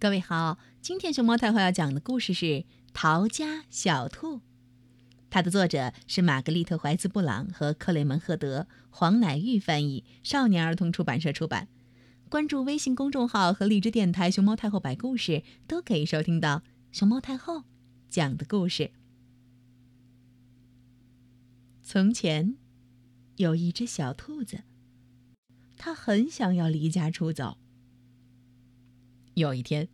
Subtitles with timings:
[0.00, 2.46] 各位好，今天熊猫太后要讲的故事是
[2.94, 4.36] 《逃家小兔》，
[5.28, 11.66] 它的作者是玛格丽特·怀兹·布朗和克雷门·赫德，黄乃玉翻译，少年儿童出版社出版。
[12.28, 16.62] 关注微信公众号和荔枝电台“熊猫太后摆故事”，都可以收听到
[16.92, 17.64] 熊猫太后
[18.08, 18.92] 讲的故事。
[21.82, 22.56] 从前，
[23.34, 24.60] 有一只小兔子，
[25.76, 27.58] 它很想要离家出走。
[29.38, 29.88] 有一天，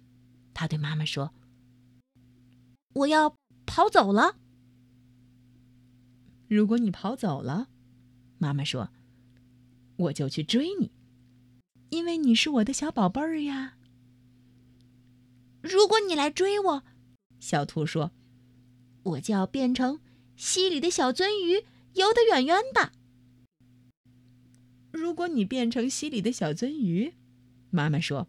[0.52, 1.32] 他对妈妈说
[2.94, 4.36] ：“我要跑走了。”
[6.48, 7.68] 如果你跑走了，
[8.38, 8.90] 妈妈说
[9.96, 10.92] ：“我就去追你，
[11.90, 13.76] 因为你是我的小宝贝儿呀。”
[15.62, 16.82] 如果你来追我，
[17.40, 18.12] 小兔说
[19.02, 20.00] ：“我就要变成
[20.36, 22.92] 溪里的小鳟鱼，游得远远的。”
[24.92, 27.14] 如果你变成溪里的小鳟鱼，
[27.70, 28.28] 妈妈说。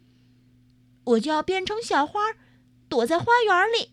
[1.03, 2.19] 我就要变成小花，
[2.87, 3.91] 躲在花园里。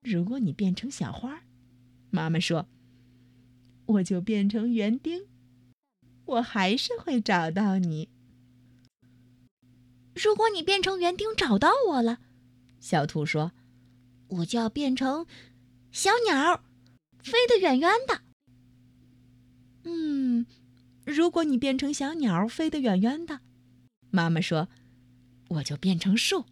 [0.00, 1.42] 如果你变成小花，
[2.10, 2.66] 妈妈说，
[3.86, 5.26] 我就变成园丁，
[6.24, 8.08] 我还是会找到你。
[10.14, 12.20] 如果你变成园丁找到我了，
[12.80, 13.52] 小兔说，
[14.28, 15.26] 我就要变成
[15.92, 16.64] 小鸟，
[17.22, 18.22] 飞得远远的。
[19.84, 20.46] 嗯，
[21.04, 23.40] 如果你变成小鸟，飞得远远的，
[24.10, 24.68] 妈妈说。
[25.48, 26.44] 我就变成树，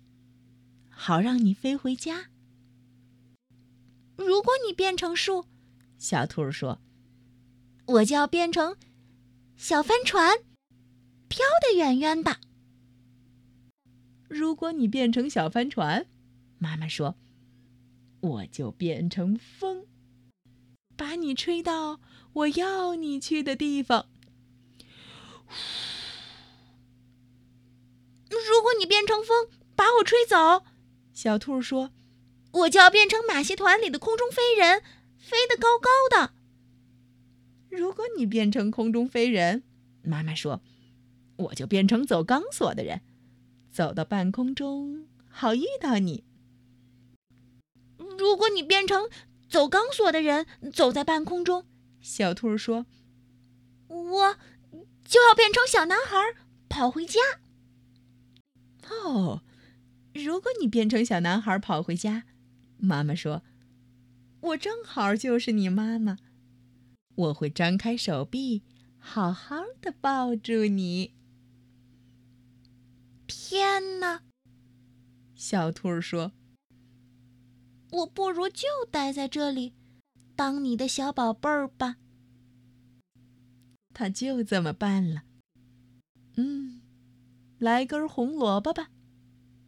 [0.89, 2.31] 好让你飞回家。
[4.17, 5.47] 如果你变成树，
[5.99, 6.81] 小兔说
[7.87, 8.77] ：“我就要变成
[9.57, 10.39] 小帆船，
[11.29, 12.39] 飘得远远的。”
[14.29, 16.07] 如果你变成小帆船，
[16.59, 17.17] 妈妈说
[18.21, 19.87] ：“我就变成风，
[20.97, 22.01] 把你吹到
[22.33, 24.07] 我要你去的地方。”
[28.31, 30.65] 如果你变成风把我吹走，
[31.13, 31.91] 小兔说
[32.53, 34.83] ：“我就要变成马戏团里的空中飞人，
[35.19, 36.33] 飞得高高的。”
[37.69, 39.65] 如果你变成空中飞人，
[40.05, 40.63] 妈妈说
[41.39, 43.01] ：“我就变成走钢索的人，
[43.73, 46.23] 走到半空中好遇到你。”
[48.17, 49.11] 如果你变成
[49.49, 51.67] 走钢索的人，走在半空中，
[52.01, 52.87] 小兔说
[53.89, 54.37] ：“我
[55.05, 56.17] 就要变成小男孩，
[56.69, 57.19] 跑回家。”
[58.89, 59.43] 哦，
[60.13, 62.25] 如果你变成小男孩跑回家，
[62.77, 63.43] 妈妈说
[64.41, 66.19] ：“我正好就是你妈妈，
[67.15, 68.63] 我会张开手臂，
[68.99, 71.15] 好好的抱住你。”
[73.27, 74.23] 天哪！
[75.35, 76.33] 小兔说
[77.91, 79.75] ：“我不如就待在这里，
[80.37, 81.97] 当你的小宝贝儿吧。”
[83.95, 85.23] 他就这么办了。
[87.65, 88.91] 来根红萝卜吧，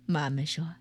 [0.04, 0.74] 妈妈说。